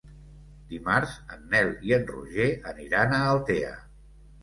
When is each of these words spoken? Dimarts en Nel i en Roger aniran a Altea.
Dimarts 0.71 1.13
en 1.37 1.45
Nel 1.53 1.71
i 1.91 1.95
en 1.99 2.09
Roger 2.15 2.51
aniran 2.75 3.19
a 3.19 3.25
Altea. 3.37 3.75